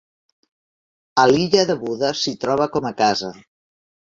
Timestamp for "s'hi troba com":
2.23-2.89